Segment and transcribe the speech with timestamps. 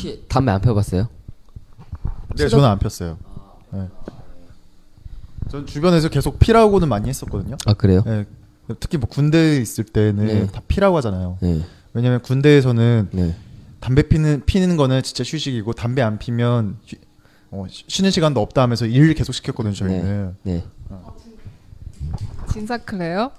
[0.00, 1.08] 혹시 담배 안 펴봤어요?
[2.36, 3.18] 네, 저는 안 폈어요.
[3.72, 3.86] 네.
[5.50, 7.56] 전 주변에서 계속 피라고는 많이 했었거든요.
[7.66, 8.02] 아 그래요?
[8.06, 8.24] 네.
[8.78, 10.46] 특히 뭐 군대에 있을 때는 네.
[10.46, 11.36] 다 피라고 하잖아요.
[11.42, 11.60] 네.
[11.92, 13.36] 왜냐면 군대에서는 네.
[13.80, 16.96] 담배 피는 피는 거는 진짜 휴식이고 담배 안 피면 쉬,
[17.50, 20.36] 어, 쉬- 쉬는 시간도 없다 하면서 일 계속 시켰거든요 저희는.
[20.44, 20.64] 네.
[22.52, 23.32] 진짜 그래요?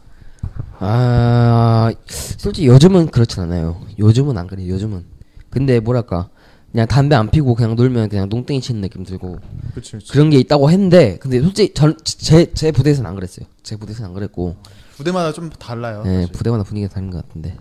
[0.80, 3.82] 아 솔직히 요즘은 그렇진 않아요.
[3.98, 4.68] 요즘은 안 그래요.
[4.70, 5.06] 요즘은.
[5.50, 6.30] 근데 뭐랄까
[6.72, 9.40] 그냥 담배 안 피고 그냥 놀면 그냥 농땡이 치는 느낌 들고
[9.72, 9.92] 그렇죠.
[9.92, 10.14] 그렇죠.
[10.14, 13.46] 그런 게 있다고 했는데 근데 솔직히 전제 제 부대에서는 안 그랬어요.
[13.62, 14.56] 제 부대에서는 안 그랬고
[14.96, 16.04] 부대마다 좀 달라요.
[16.04, 16.32] 네, 사실.
[16.32, 17.58] 부대마다 분위기가 다른 것 같은데.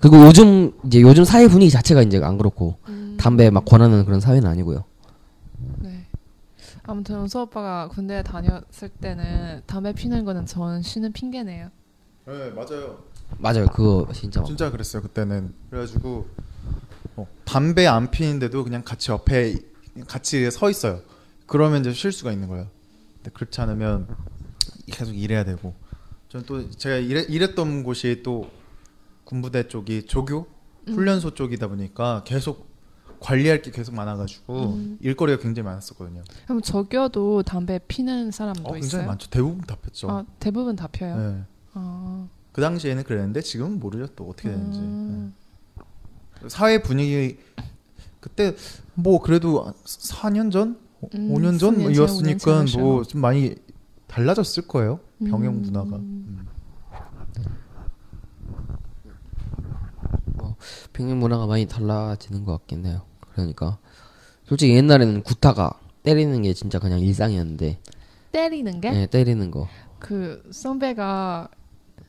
[0.00, 2.76] 그리고 요즘 이제 요즘 사회 분위기 자체가 이제 안 그렇고
[3.16, 4.84] 담배 막 권하는 그런 사회는 아니고요.
[5.78, 6.06] 네.
[6.82, 11.68] 아무튼 은수 오빠가 군대 다녔을 때는 담배 피는 거는 전 쉬는 핑계네요.
[12.26, 12.98] 네 맞아요.
[13.38, 13.66] 맞아요.
[13.66, 15.54] 그거 진짜 막 진짜 그랬어요 그때는.
[15.70, 16.26] 그래가지고
[17.16, 19.56] 어, 담배 안 피는데도 그냥 같이 옆에
[20.06, 21.00] 같이 서 있어요.
[21.46, 22.68] 그러면 이제 쉴 수가 있는 거예요.
[23.16, 24.08] 근데 그렇지 않으면
[24.86, 25.74] 계속 일해야 되고.
[26.28, 28.50] 저는 또 제가 일해, 일했던 곳이 또
[29.24, 30.46] 군부대 쪽이 조교
[30.86, 32.72] 훈련소 쪽이다 보니까 계속
[33.20, 36.24] 관리할 게 계속 많아가지고 일거리가 굉장히 많았었거든요.
[36.44, 39.06] 그럼 저겨도 담배 피는 사람도 어, 굉장히 있어요?
[39.06, 39.30] 많죠.
[39.30, 40.10] 대부분 다 폈죠.
[40.10, 41.16] 아, 대부분 다 펴요.
[41.16, 41.42] 네.
[41.74, 44.78] 아, 그 당시에는 그랬는데 지금은 모르죠 또 어떻게 되는지.
[44.80, 45.34] 음.
[45.36, 45.41] 네.
[46.48, 47.38] 사회 분위기
[48.20, 48.54] 그때
[48.94, 50.78] 뭐 그래도 4년 전,
[51.14, 52.78] 음, 5년 4년 전, 전이었으니까 5년 전이죠.
[52.78, 53.54] 뭐좀 많이
[54.06, 55.00] 달라졌을 거예요.
[55.18, 55.62] 병영 음.
[55.62, 55.96] 문화가.
[55.96, 56.46] 음.
[60.92, 63.02] 평균 문화가 많이 달라지는 것 같긴 해요.
[63.32, 63.78] 그러니까
[64.44, 67.78] 솔직히 옛날에는 구타가 때리는 게 진짜 그냥 일상이었는데
[68.32, 68.90] 때리는 게?
[68.90, 69.68] 네, 때리는 거.
[69.98, 71.48] 그 선배가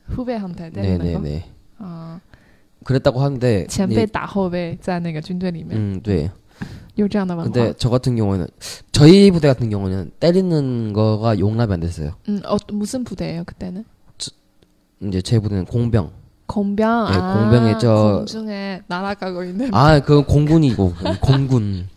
[0.06, 1.04] 후배한테 때리는 거?
[1.04, 1.50] 네네네.
[1.78, 2.20] 아,
[2.83, 6.29] 그랬다고 하는데 前 네, 辈打后辈在那个军队里面 음, 네.
[6.95, 7.51] 有这样的文化。
[7.51, 8.47] 근데 저 같은 경우에는
[8.91, 12.13] 저희 부대 같은 경우는 때리는 거가 용납이 안 됐어요.
[12.27, 13.85] 음, 어, 무슨 부대예요 그때는?
[15.01, 16.11] 이제 제 부대는 공병.
[16.45, 17.05] 공병.
[17.11, 21.87] 네, 아, 공병에 저- 공중에 날아가고 있는 아, 그 공군이고 공군.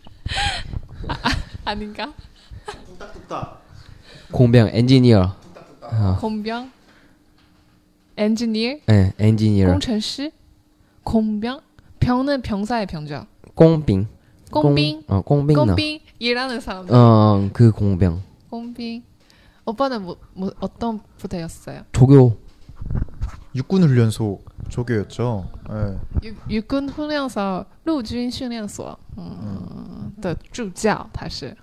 [1.65, 2.13] 아닌가?
[4.31, 5.35] 공병 엔지니어.
[5.81, 6.71] 어, 공병.
[8.15, 8.77] 엔지니어.
[8.87, 9.67] 네, 엔지니어.
[9.67, 10.31] 工程师.
[11.07, 11.61] 공병.
[11.99, 13.25] 병은 병사의 병죠.
[13.55, 14.07] 공兵.
[14.51, 15.03] 공兵.
[15.03, 15.55] 공, 어, 공兵.
[15.57, 16.93] 공兵일하는 사람들.
[16.93, 18.21] 어, 그 공병.
[18.49, 19.03] 공兵.
[19.65, 21.83] 오빠는 뭐, 뭐 어떤 부대였어요?
[21.93, 22.37] 조교.
[23.55, 25.47] 육군 훈련소 조교였죠.
[25.69, 25.99] 네.
[26.49, 31.55] 육육군训练所陆军训练所嗯的助教他是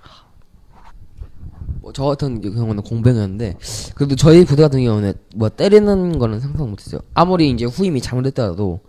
[1.83, 3.57] 뭐, 저 같은 경우는 공병이었는데
[3.95, 7.01] 그래도 저희 부대 같은 경우는 뭐 때리는 거는 상상 못했어요.
[7.15, 8.81] 아무리 이제 후임이 잘못했더라도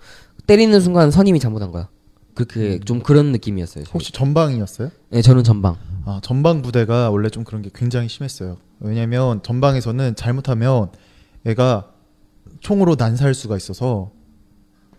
[0.46, 1.88] 때리는 순간 선임이 잘못한 거야.
[2.34, 3.84] 그렇게 좀 그런 느낌이었어요.
[3.84, 3.92] 저희.
[3.92, 4.90] 혹시 전방이었어요?
[5.10, 5.76] 네, 저는 전방.
[6.04, 8.58] 아 전방 부대가 원래 좀 그런 게 굉장히 심했어요.
[8.80, 10.90] 왜냐면 전방에서는 잘못하면
[11.46, 11.90] 애가
[12.60, 14.10] 총으로 난사할 수가 있어서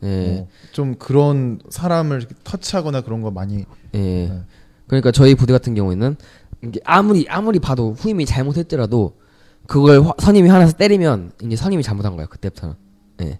[0.03, 3.97] 예, 어, 좀 그런 사람을 터치하거나 그런 거 많이 예.
[3.97, 4.41] 네.
[4.87, 6.15] 그러니까 저희 부대 같은 경우에는
[6.63, 9.17] 이게 아무리 아무리 봐도 후임이 잘못했더라도
[9.67, 12.75] 그걸 화- 선임이 화나서 때리면 이제 선임이 잘못한 거야 그때부터는.
[13.21, 13.39] 예.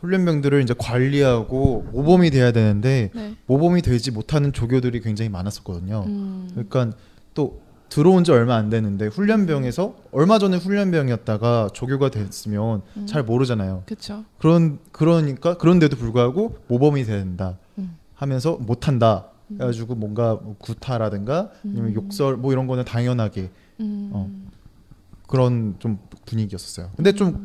[0.00, 3.36] 훈련병들을 이제 관리하고 모범이 돼야 되는데 네.
[3.46, 6.04] 모범이 되지 못하는 조교들이 굉장히 많았었거든요.
[6.06, 6.96] 음, 그러니까
[7.34, 13.84] 또 들어온 지 얼마 안 됐는데 훈련병에서 얼마 전에 훈련병이었다가 조교가 됐으면 잘 모르잖아요.
[13.86, 14.24] 그렇죠.
[14.38, 17.96] 그런 그러니까 그런데도 불구하고 모범이 된다 음.
[18.14, 23.50] 하면서 못한다 해가지고 뭔가 뭐 구타라든가 아니면 욕설 뭐 이런 거는 당연하게
[23.80, 24.30] 음, 어.
[25.26, 26.90] 그런 좀 분위기였었어요.
[26.96, 27.44] 근데 좀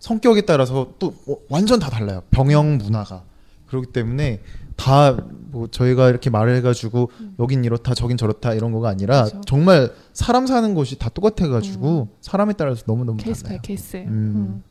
[0.00, 2.22] 성격에 따라서 또뭐 완전 다 달라요.
[2.30, 3.22] 병영 문화가
[3.68, 4.40] 그렇기 때문에
[4.76, 5.16] 다
[5.52, 7.10] 뭐 저희가 이렇게 말을 해가지고
[7.40, 9.40] 여긴 이렇다 저긴 저렇다 이런 거가 아니라 그쵸.
[9.46, 13.58] 정말 사람 사는 곳이 다 똑같아가지고 사람에 따라서 너무 너무 케이스 달라요.
[13.58, 13.96] by case.
[13.96, 14.62] 음.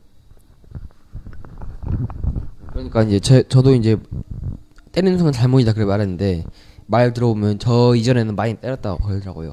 [2.72, 3.96] 그러니까 이제 제, 저도 이제
[4.92, 6.44] 때리는 순간 잘못이다 그래 말했는데
[6.86, 9.50] 말 들어보면 저 이전에는 많이 때렸다고 그러더라고요.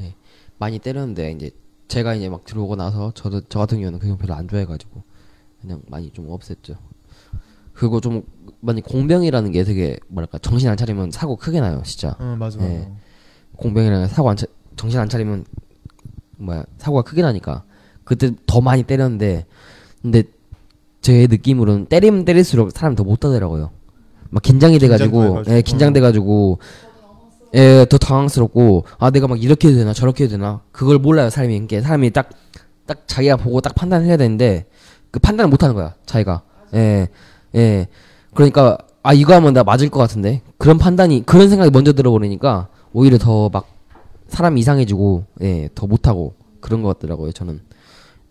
[0.00, 0.14] 예.
[0.58, 1.50] 많이 때렸는데 이제
[1.94, 5.00] 제가 이제 막 들어오고 나서 저도 저 같은 경우는 그냥 별로 안 좋아해가지고
[5.60, 6.76] 그냥 많이 좀 없앴죠.
[7.72, 8.24] 그리고 좀
[8.58, 12.16] 많이 공병이라는 게 되게 뭐랄까 정신 안 차리면 사고 크게 나요 진짜.
[12.18, 12.58] 어 맞아.
[12.58, 12.92] 네.
[13.56, 15.44] 공병이랑 사고 안 차, 정신 안 차리면
[16.38, 17.62] 뭐야 사고가 크게 나니까
[18.02, 19.46] 그때 더 많이 때렸는데
[20.02, 20.24] 근데
[21.00, 23.70] 제 느낌으로는 때리면 때릴수록 사람이 더 못하더라고요.
[24.30, 25.56] 막 긴장이 돼가지고, 해가지고.
[25.56, 26.58] 예, 긴장돼가지고,
[27.54, 31.60] 예, 더 당황스럽고, 아, 내가 막 이렇게 해도 되나, 저렇게 해도 되나, 그걸 몰라요, 사람이.
[31.60, 32.30] 그게 사람이 딱,
[32.86, 34.66] 딱 자기가 보고 딱 판단을 해야 되는데,
[35.10, 36.42] 그 판단을 못 하는 거야, 자기가.
[36.74, 37.08] 예,
[37.54, 37.86] 예.
[38.34, 43.18] 그러니까, 아, 이거 하면 나 맞을 것 같은데, 그런 판단이, 그런 생각이 먼저 들어버리니까, 오히려
[43.18, 43.68] 더 막,
[44.28, 47.60] 사람이 이상해지고, 예, 더 못하고, 그런 것 같더라고요, 저는.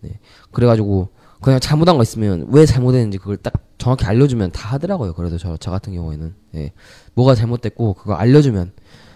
[0.00, 0.18] 네.
[0.50, 1.08] 그래가지고,
[1.44, 5.12] 그냥 잘못한 거 있으면 왜 잘못했는지 그걸 딱 정확히 알려주면 다 하더라고요.
[5.12, 6.72] 그래도 저, 저 같은 경우에는 예.
[7.12, 8.72] 뭐가 잘못됐고 그거 알려주면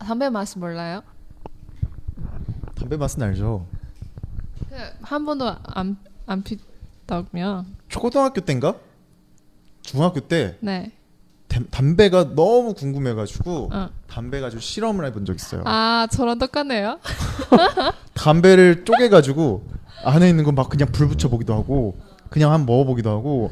[0.00, 1.02] 담배 맛 몰라요?
[2.74, 3.66] 담배 맛은 알죠.
[5.02, 8.74] 그한 번도 안, 안 피다면 초등학교 때인가?
[9.82, 10.92] 중학교 때 네.
[11.48, 13.88] 담- 담배가 너무 궁금해가지고 어.
[14.08, 15.62] 담배 가지고 실험을 해본 적 있어요.
[15.66, 16.98] 아 저랑 똑같네요.
[18.14, 19.64] 담배를 쪼개가지고
[20.04, 21.98] 안에 있는 건 막 그냥 불 붙여 보기도 하고
[22.30, 23.50] 그냥 한번 먹어보기도 하고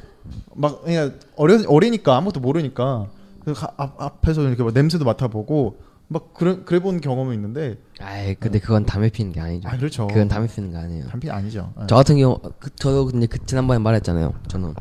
[0.54, 3.08] 막 그냥 어려 어리니까 아무것도 모르니까
[3.44, 5.80] 그 가- 앞, 앞에서 이렇게 막 냄새도 맡아보고
[6.10, 9.69] 막 그래 그래 본 경험이 있는데 아이 근데 그건 담배 피는 게 아니죠.
[9.69, 10.06] 아 그렇죠.
[10.06, 11.06] 그건 담배 피는 게 아니에요.
[11.08, 11.72] 담배 아니죠.
[11.82, 11.87] 예.
[11.87, 14.32] 저 같은 경우 그, 저도 근데 그 지난번에 말했잖아요.
[14.49, 14.75] 저는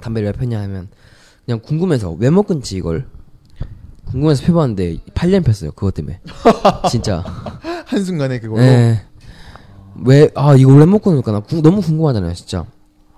[0.00, 0.88] 담배를 왜 폈냐 하면
[1.44, 3.06] 그냥 궁금해서 왜 먹은지 이걸
[4.06, 5.70] 궁금해서 펴봤는데 8년 폈어요.
[5.70, 6.20] 그것 때문에
[6.90, 7.22] 진짜.
[7.86, 9.02] 한 순간에 그걸로 예.
[10.04, 12.64] 왜아 이걸 왜 먹고 놀까 나 궁- 너무 궁금하잖아요, 진짜.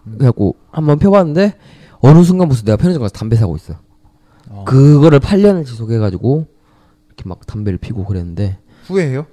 [0.05, 1.55] 그래갖고 한번 펴봤는데
[2.01, 3.75] 어느 순간부터 내가 편의점 가서 담배 사고 있어.
[4.51, 4.65] 어.
[4.67, 6.47] 그거를 8년을 지속해가지고
[7.13, 9.27] 이렇게 막 담배를 피고 그랬는데 후회해요?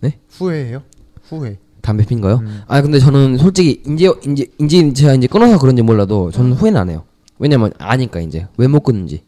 [0.00, 0.18] 네?
[0.28, 0.82] 후회해요?
[1.22, 1.58] 후회.
[1.82, 2.36] 담배 핀 거요?
[2.36, 2.62] 음.
[2.66, 6.90] 아 근데 저는 솔직히 이제 이제 이제 제가 이제 끊어서 그런지 몰라도 저는 후회는 안
[6.90, 7.04] 해요.
[7.38, 9.24] 왜냐면 아니까 이제 왜 못 끊는지.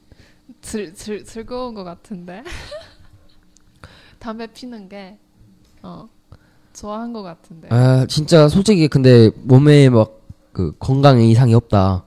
[0.62, 2.42] 즐, 즐, 즐거운 것 같은데
[4.18, 5.18] 담배 피는 게
[5.82, 6.08] 어,
[6.74, 10.20] 좋아한 것 같은데 아 진짜 솔직히 근데 몸에 막
[10.52, 12.04] 그 건강에 이상이 없다.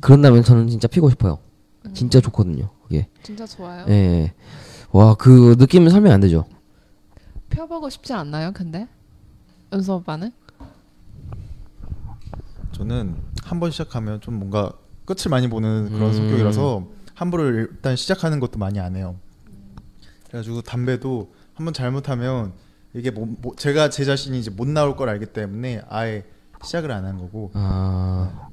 [0.00, 1.38] 그런다면 저는 진짜 피고 싶어요.
[1.94, 2.70] 진짜 좋거든요.
[2.84, 3.08] 그게.
[3.22, 3.84] 진짜 좋아요.
[3.88, 3.92] 예.
[3.92, 4.34] 예.
[4.92, 6.44] 와 그 느낌은 설명 안 되죠.
[7.48, 8.52] 펴보고 싶지 않나요?
[8.52, 8.88] 근데
[9.72, 10.32] 은수 오빠는
[12.72, 14.72] 저는 한 번 시작하면 좀 뭔가
[15.04, 16.12] 끝을 많이 보는 그런 음.
[16.12, 19.16] 성격이라서 함부로 일단 시작하는 것도 많이 안 해요.
[20.28, 22.52] 그래가지고 담배도 한 번 잘못하면
[22.94, 26.24] 이게 뭐, 뭐- 제가 제 자신이 이제 못 나올 걸 알기 때문에 아예
[26.64, 28.48] 시작을 안 한 거고 아.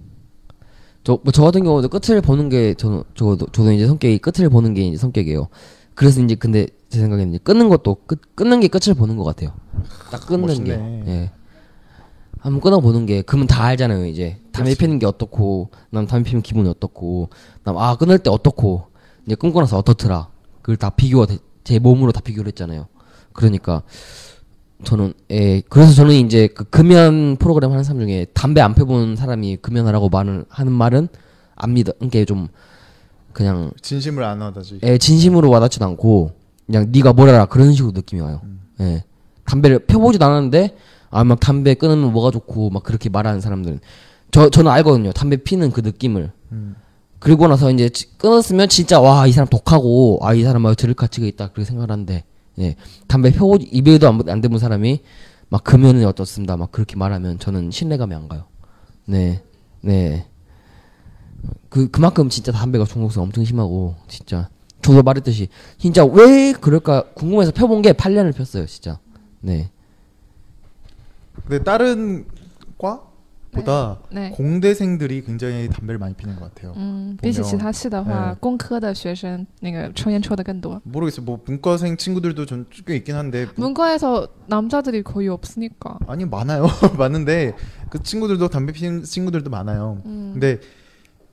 [1.04, 4.74] 저, 뭐, 저 같은 경우도 끝을 보는 게, 저는, 저도, 저도 이제 성격이 끝을 보는
[4.74, 5.48] 게 이제 성격이에요.
[5.96, 9.54] 그래서 이제 근데 제 생각에는 이제 끊는 것도 끝, 끊는 게 끝을 보는 것 같아요.
[10.12, 10.76] 딱 끊는 게.
[10.78, 11.04] 멋있네.
[11.08, 11.32] 예.
[12.40, 14.38] 한번 끊어 보는 게, 그러면 다 알잖아요, 이제.
[14.52, 14.74] 담배.
[14.76, 17.30] 피는 게 어떻고, 남 담배 피면 기분이 어떻고,
[17.64, 18.84] 남, 아, 끊을 때 어떻고,
[19.26, 20.30] 이제 끊고 나서 어떻더라.
[20.62, 22.88] 그걸 다 비교가, 돼- 제 몸으로 다 비교를 했잖아요.
[23.34, 23.84] 그러니까,
[24.84, 29.58] 저는 예 그래서 저는 이제 그 금연 프로그램 하는 사람 중에 담배 안 펴본 사람이
[29.58, 31.08] 금연하라고 말을 하는 말은
[31.56, 31.92] 안 믿어.
[32.00, 32.48] 그게 좀
[33.34, 34.80] 그냥 진심을 안 하다지.
[34.84, 36.32] 예 진심으로 와닿지도 않고
[36.66, 38.42] 그냥 네가 뭘 알아 그런 식으로 느낌이 와요.
[38.82, 39.04] 예
[39.46, 40.76] 담배를 펴보지도 않았는데
[41.12, 43.80] 아 막 담배 끊으면 뭐가 좋고 막 그렇게 말하는 사람들은
[44.32, 45.12] 저 저는 알거든요.
[45.12, 46.32] 담배 피는 그 느낌을.
[46.52, 46.76] 음.
[47.20, 50.94] 그리고 나서 이제 지- 끊었으면 진짜 와 이 사람 독하고 아 이 사람 막 들을
[50.94, 52.24] 가치가 있다 그렇게 생각을 하는데
[52.60, 52.76] 예
[53.08, 55.02] 담배 펴보지 입에도 안, 안 대본 사람이
[55.50, 56.58] 막 금연은 어떻습니다.
[56.58, 58.46] 막 그렇게 말하면 저는 신뢰감이 안 가요.
[59.06, 59.42] 네
[59.84, 60.30] 네
[61.70, 64.50] 그 그만큼 진짜 담배가 중독성 엄청 심하고 진짜.
[64.82, 69.00] 저도 말했듯이 진짜 왜 그럴까 궁금해서 펴본 게 8년을 폈어요 진짜.
[69.42, 69.70] 네.
[71.46, 72.26] 근데 다른
[72.78, 73.04] 과
[73.51, 74.31] 보다 네.
[74.31, 76.73] 공대생들이 굉장히 담배를 많이 피는 것 같아요.
[76.77, 80.81] 嗯，比起 보면 其他系的话， 네 工科的学生那个抽烟抽的更多。
[80.83, 81.25] 모르겠어요.
[81.25, 85.99] 뭐 문과생 친구들도 좀 꽤 있긴 한데 뭐- 문과에서 남자들이 거의 없으니까.
[86.09, 86.67] 아니 많아요.
[86.99, 87.55] 많은데
[87.91, 90.03] 그 친구들도 담배 피는 친구들도 많아요.
[90.05, 90.59] 음, 근데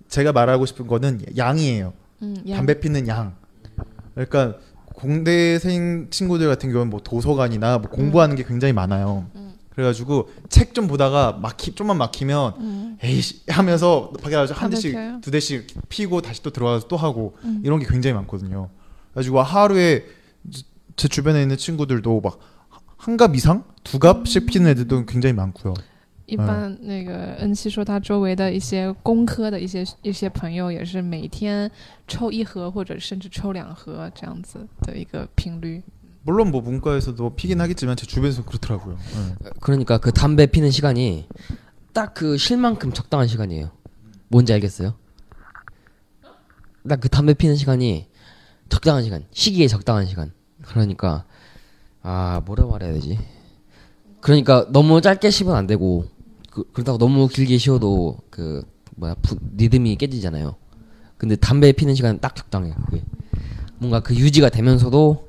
[0.08, 1.94] 제가 말하고 싶은 거는 양이에요.
[2.22, 2.58] 음, 양.
[2.58, 3.34] 담배 피는 양.
[4.14, 4.58] 그러니까
[4.94, 9.26] 공대생 친구들 같은 경우는 뭐 도서관이나 뭐 공부하는 게 굉장히 많아요.
[9.76, 9.76] 음.
[9.76, 14.92] 그래가지고 책 좀 보다가 막히 좀만 막히면 음, 에이씨 하면서 밖에 나가서 한 담배 대씩
[14.92, 15.20] 피워요?
[15.22, 17.62] 두 대씩 피고 다시 또 들어가서 또 하고 음.
[17.64, 18.70] 이런 게 굉장히 많거든요.
[19.14, 20.06] 그래가지고 하루에
[20.52, 20.64] 제-
[20.98, 22.38] 제 주변에 있는 친구들도 막
[22.98, 25.74] 한 갑 이상 두 갑씩 피는 애들도 굉장히 많고요.
[26.28, 31.70] 一般那个恩熙说，他周围的一些工科的一些一些朋友也是每天
[32.08, 35.82] 抽一盒或者甚至抽两盒这样子的一个频率。
[36.27, 38.97] 물론 뭐 문과에서도 피긴 하겠지만 제 주변에서 그렇더라고요.
[38.97, 39.51] 네.
[39.61, 41.29] 그러니까 그 담배 피는 시간이
[41.93, 43.71] 딱 그 실만큼 적당한 시간이에요.
[44.29, 44.95] 뭔지 알겠어요?
[46.89, 48.09] 딱 그 담배 피는 시간이
[48.69, 50.33] 적당한 시간, 시기에 적당한 시간.
[50.63, 51.25] 그러니까
[52.03, 53.19] 아 뭐라 말해야 되지?
[54.21, 56.07] 그러니까 너무 짧게 쉬면 안 되고
[56.51, 58.63] 그, 그렇다고 너무 길게 쉬어도 그
[58.97, 60.57] 뭐야 부, 리듬이 깨지잖아요.
[61.19, 62.75] 근데 담배 피는 시간은 딱 적당해요.
[62.87, 63.05] 그게
[63.79, 65.26] 뭔가 그 유지가 되면서도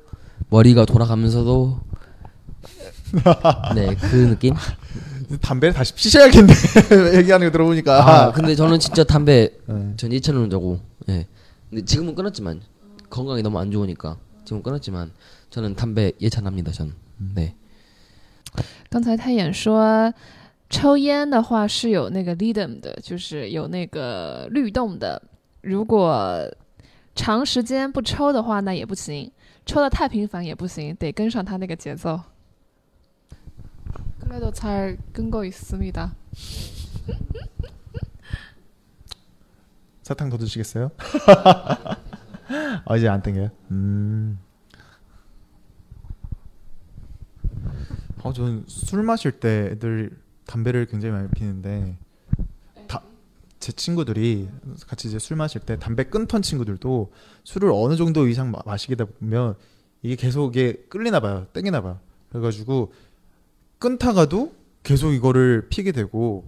[0.49, 1.79] 머리가 돌아가면서도
[3.75, 4.53] 네 그 느낌.
[5.41, 6.53] 담배를 다시 피셔야겠네.
[7.17, 8.27] 얘기하는 거 들어보니까.
[8.27, 9.93] 아 근데 저는 진짜 담배 네.
[9.97, 10.79] 전 2천원자고
[11.09, 11.27] 예.
[11.69, 12.61] 근데 지금은 끊었지만
[13.09, 15.11] 건강이 너무 안 좋으니까 지금 끊었지만
[15.49, 16.71] 저는 담배 예찬합니다.
[16.71, 16.93] 전.
[17.35, 17.55] 네.
[18.89, 20.13] 刚才太演说，
[20.69, 25.19] 抽烟的话是有那个 rhythm 的，就是有那个律动的。
[25.61, 26.47] 如果
[27.15, 29.31] 长时间不抽的话，那也不行，
[29.67, 32.21] 抽的太频繁也不行，得跟上他那个节奏。
[34.19, 36.15] 그래도잘끈거있습니다
[40.01, 40.91] 사탕 더 드시겠어요?
[42.85, 43.49] 아 이제 안 땡겨요.
[43.71, 44.39] 음.
[48.23, 51.97] 어 저는 술 마실 때 애들 담배를 굉장히 많이 피는데 다,
[53.58, 54.48] 제 친구들이
[54.86, 57.12] 같이 이제 술 마실 때 담배 끊던 친구들도
[57.44, 59.54] 술을 어느 정도 이상 마, 마시게 보면
[60.02, 61.46] 이게 계속 이게 끌리나 봐요.
[61.52, 61.98] 땡기나 봐요.
[62.30, 62.92] 그래가지고
[63.78, 66.44] 끊다가도 계속 이거를 피게 되고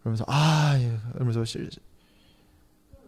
[0.00, 1.68] 그러면서 아 예, 이러면서 실,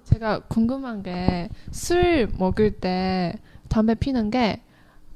[0.05, 3.35] 제가 궁금한 게 술 먹을 때
[3.69, 4.61] 담배 피는 게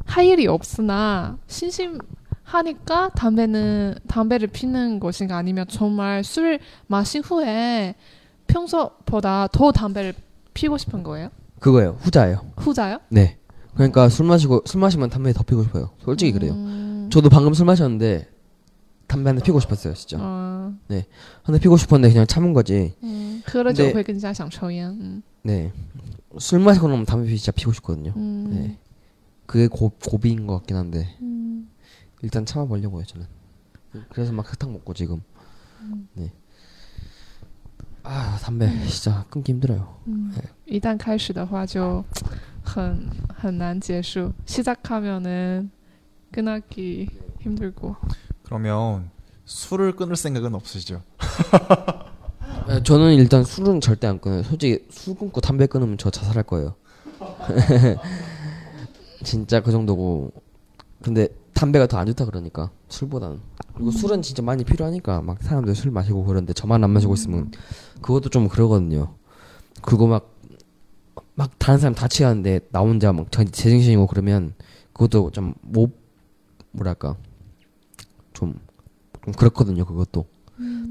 [0.06, 1.98] 할 일이 없으나 심심
[2.45, 7.95] 하니까 담배는 담배를 피는 것인가 아니면 정말 술 마신 후에
[8.47, 10.13] 평소보다 더 담배를
[10.53, 11.29] 피고 싶은 거예요?
[11.59, 11.97] 그거예요.
[12.01, 12.41] 후자예요.
[12.57, 12.99] 후자요?
[13.09, 13.37] 네.
[13.75, 15.91] 그러니까 술 마시고 술 마시면 담배 더 피고 싶어요.
[15.99, 16.53] 솔직히 그래요.
[16.53, 18.27] 음, 저도 방금 술 마셨는데
[19.07, 20.17] 담배 한 대 피고 싶었어요, 진짜.
[20.19, 20.73] 어,
[21.43, 22.93] 한 대 피고 싶었는데 그냥 참은 거지.
[23.03, 25.71] 嗯，喝了酒 네 会更加想抽烟，嗯 네.
[26.37, 28.11] 술 마시고 나면 담배 진짜 피고 싶거든요.
[28.17, 28.77] 嗯 네.
[29.45, 31.24] 그게 고, 고비인 것 같긴 한데 嗯
[32.21, 33.25] 일단 참아보려고요, 저는.
[34.09, 35.21] 그래서 막 사탕 먹고 지금.
[36.13, 36.31] 네.
[38.03, 39.99] 아 담배 진짜 끊기 힘들어요.
[40.07, 40.33] 嗯，
[40.65, 42.03] 一旦开始的话就
[42.63, 44.33] 很很难结束。
[44.45, 45.69] 시작하면은
[46.31, 47.09] 끝나기
[47.41, 47.95] 힘들고.
[48.43, 49.11] 그러면
[49.45, 51.03] 술을 끊을 생각은 없으시죠?
[52.67, 54.43] 아, 저는 일단 술은 절대 안 끊어요.
[54.43, 56.75] 솔직히 술 끊고 담배 끊으면 저 자살할 거예요.
[59.23, 60.31] 진짜 그 정도고.
[61.03, 63.40] 근데 담배가 더 안 좋다 그러니까 술보다는.
[63.74, 67.50] 그리고 술은 진짜 많이 필요하니까 막 사람들 술 마시고 그러는데 저만 안 마시고 있으면
[68.02, 69.14] 그것도 좀 그러거든요.
[69.82, 74.54] 그리고 막막 다른 사람 다 취하는데 나 혼자 막 제- 제정신이고 그러면
[74.92, 75.92] 그것도 좀 못
[76.72, 77.16] 뭐랄까
[78.34, 78.54] 좀,
[79.24, 79.84] 좀 그렇거든요.
[79.86, 80.26] 그것도.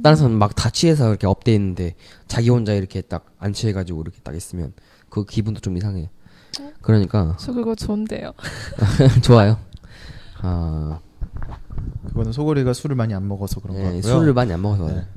[0.04, 1.96] 다른 사람 막 다 취해서 이렇게 업돼 있는데
[2.28, 4.74] 자기 혼자 이렇게 딱 안 취해가지고 이렇게 딱 있으면
[5.10, 6.10] 그 기분도 좀 이상해.
[6.82, 8.32] 그러니까 저 그거 좋은데요.
[9.24, 9.58] 좋아요.
[10.46, 11.00] 아
[12.08, 14.02] 그거는 소골이가 술을 많이 안 먹어서 그런 거 예, 같고요.
[14.02, 15.08] 술을 많이 안 먹어서 네.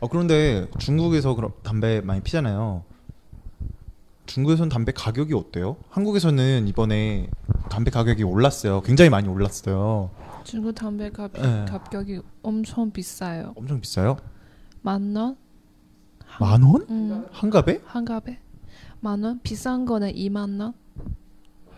[0.00, 2.84] 어 그런데 중국에서 그럼 담배 많이 피잖아요.
[4.26, 5.76] 중국에서는 담배 가격이 어때요?
[5.88, 7.30] 한국에서는 이번에
[7.70, 8.82] 담배 가격이 올랐어요.
[8.82, 10.10] 굉장히 많이 올랐어요.
[10.44, 11.64] 중국 담배 가 네.
[11.66, 13.54] 가격이 엄청 비싸요.
[13.56, 14.18] 엄청 비싸요?
[14.82, 15.36] 만 원?
[16.38, 16.86] 만 원?
[16.90, 17.80] 음, 한 갑에?
[17.86, 18.38] 한 갑에
[19.00, 19.40] 만 원?
[19.42, 20.74] 비싼 거는 2만 원?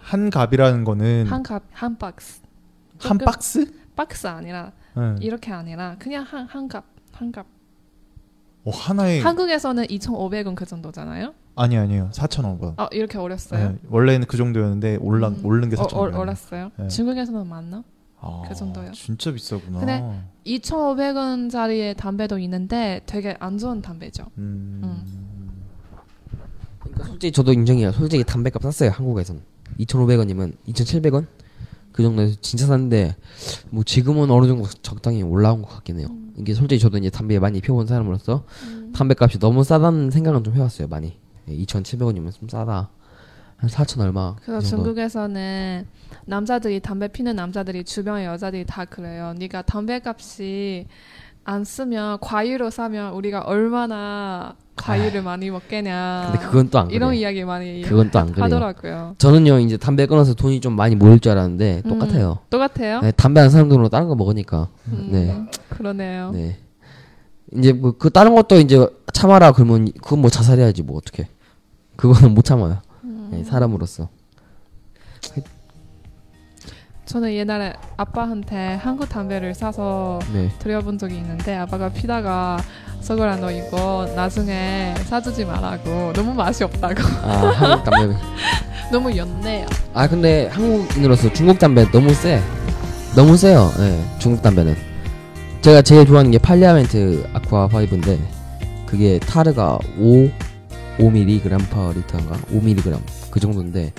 [0.03, 2.43] 한 갑이라는 거는 한 갑, 한 박스.
[3.01, 3.73] 한 박스?
[3.97, 5.17] 박스 아니라 네.
[5.21, 7.47] 이렇게 아니라 그냥 한 한 갑, 한 갑.
[8.65, 11.35] 어, 하나에 한국에서는 2,500원 그 정도잖아요.
[11.57, 12.11] 아니 아니에요.
[12.13, 12.75] 4,500원.
[12.77, 13.71] 아 이렇게 올렸어요.
[13.71, 15.41] 네, 원래는 그 정도였는데 올라 음.
[15.45, 16.15] 오른 게 어, 4,500원.
[16.15, 16.71] 어, 올랐어요.
[16.77, 16.89] 네.
[16.89, 17.85] 중국에서는 만 원?
[18.23, 18.93] 아, 그 정도요.
[18.93, 19.79] 진짜 비싸구나.
[19.79, 24.27] 근데 2,500원짜리의 담배도 있는데 되게 안 좋은 담배죠.
[24.37, 25.01] 음.
[26.81, 27.93] 그러니까 솔직히 저도 인정해요.
[27.93, 29.41] 솔직히 담배값 쌌어요 한국에선
[29.79, 31.27] 2,500원이면 2,700원
[31.93, 33.17] 그 정도에서 진짜 싼데
[33.71, 36.09] 뭐 지금은 어느 정도 적당히 올라온 것 같긴 해요.
[36.37, 38.45] 이게 솔직히 저도 이제 담배 많이 피워본 사람으로서
[38.95, 41.19] 담배값이 너무 싸다는 생각은 좀 해왔어요 많이.
[41.49, 42.91] 2,700원이면 좀 싸다.
[43.57, 44.37] 한 4천 얼마.
[44.37, 44.69] 그 그래서.
[44.69, 45.87] 중국에서는
[46.25, 49.35] 남자들이 담배 피는 남자들이 주변의 여자들이 다 그래요.
[49.37, 50.87] 네가 담배값이
[51.51, 56.31] 안 쓰면 과일로 사면 우리가 얼마나 과일을 많이 먹겠냐.
[56.33, 57.21] 근데 그건 또안 이런 그래요.
[57.21, 58.45] 이야기 많이 그건 또 안 그래요.
[58.45, 59.15] 하더라고요.
[59.19, 62.39] 저는요 이제 담배 끊어서 돈이 좀 많이 모일 줄 알았는데 똑같아요.
[62.51, 63.01] 똑같아요?
[63.01, 64.69] 네, 담배 안 사는 돈으로 다른 거 먹으니까.
[64.89, 65.37] 음, 네.
[65.71, 66.31] 그러네요.
[66.33, 66.57] 네.
[67.57, 71.29] 이제 뭐 그 다른 것도 이제 참아라 그러면 그건 뭐 자살해야지 뭐 어떻게?
[71.97, 72.79] 그거는 못 참아요.
[73.05, 73.29] 음.
[73.33, 74.09] 네, 사람으로서.
[77.11, 80.49] 저는 옛날에 아빠한테 한국 담배를 사서 네.
[80.61, 82.57] 드려본 적이 있는데 아빠가 피다가
[83.01, 88.17] 속으라 너 이거 나중에 사주지 말라고 너무 맛이 없다고 아 한국 담배.
[88.93, 89.67] 너무 연네요.
[89.93, 92.41] 아 근데 한국인으로서 중국 담배 너무 세.
[93.17, 93.73] 너무 세요.
[93.77, 94.77] 네, 중국 담배는.
[95.63, 98.21] 제가 제일 좋아하는 게 팔리아멘트 아쿠아 5인데
[98.87, 100.31] 그게 타르가 5
[100.99, 101.41] 5mg
[101.71, 103.01] per 리터인가 5mg
[103.33, 103.93] 그 정도인데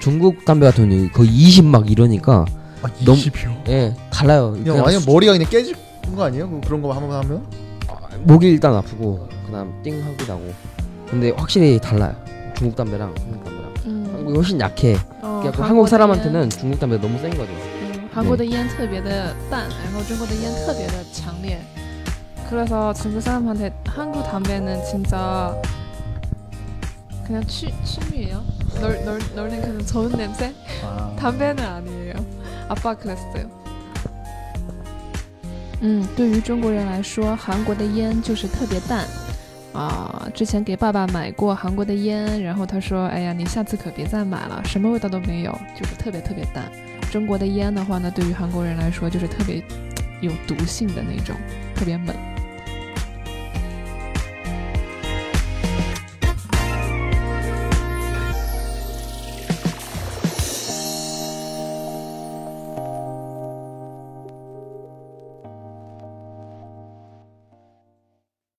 [0.00, 2.44] 중국 담배 같은 경우는 거의 20 막 이러니까
[2.82, 3.68] 아, 너무- 20이요?
[3.68, 4.52] 예 달라요.
[4.52, 5.74] 그냥 완전 뭐- 머리가 그냥 깨질
[6.14, 6.48] 거 아니에요?
[6.48, 7.42] 그- 그런 거 한번 하면?
[8.24, 10.52] 목이 일단 아프고 그다음 띵 하고 나고
[11.08, 12.14] 근데 확실히 달라요.
[12.56, 14.10] 중국 담배랑 한국 담배랑 음.
[14.12, 14.96] 한국이 훨씬 약해.
[15.22, 17.50] 어, 그래갖고 한국 사람한테는 중국 담배 너무 센 거죠.
[17.52, 21.58] 嗯，韩国的烟特别的淡，然后中国的烟特别的强烈。
[22.50, 25.54] 그래서 중국 사람한테 한국 담배는 진짜
[27.26, 28.42] 그냥 취, 취미예요.
[28.80, 30.54] 널, 널, 널는 그냥 좋은 냄새?
[30.84, 31.14] 아.
[31.18, 32.14] 담배는 아니에요.
[32.68, 33.48] 아빠 그랬어요.
[35.80, 39.06] 嗯，对于中国人来说，韩国的烟就是特别淡。
[39.74, 46.64] 啊、之前给爸爸买过韩国的烟，然后他说：“哎呀，你下次可别再买了，什么味道都没有，就是特别特别淡。”
[47.12, 49.62] 中国的烟的话呢，对于韩国人来说就是特别
[50.20, 51.36] 有毒性的那种，
[51.76, 52.12] 特别猛。